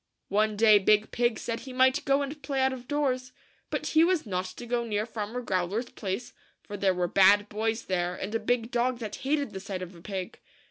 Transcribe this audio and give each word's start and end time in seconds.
One 0.29 0.57
day 0.57 0.79
Big 0.79 1.11
Pig 1.11 1.37
said 1.37 1.59
he 1.59 1.73
might 1.73 2.03
go 2.05 2.23
and 2.23 2.41
play 2.41 2.59
out 2.61 2.73
of 2.73 2.87
doors; 2.87 3.33
but 3.69 3.85
he 3.85 4.03
was 4.03 4.25
not 4.25 4.45
to 4.45 4.65
go 4.65 4.83
near 4.83 5.05
Farmer 5.05 5.41
Growler's 5.43 5.89
place, 5.91 6.33
for 6.63 6.75
there 6.75 6.95
were 6.95 7.07
bad 7.07 7.47
boys 7.49 7.83
there, 7.85 8.15
and 8.15 8.33
a 8.33 8.39
big 8.39 8.71
dog 8.71 8.97
that 8.97 9.17
hated 9.17 9.51
the 9.51 9.59
sight 9.59 9.83
of 9.83 9.93
a 9.95 10.01
pig. 10.01 10.39